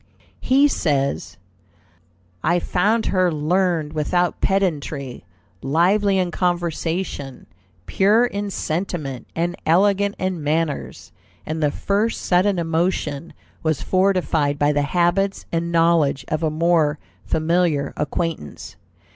[0.39, 1.37] He says:
[2.43, 5.25] "I found her learned without pedantry,
[5.61, 7.45] lively in conversation,
[7.85, 11.11] pure in sentiment, and elegant in manners;
[11.45, 16.97] and the first sudden emotion was fortified by the habits and knowledge of a more
[17.23, 18.77] familiar acquaintance....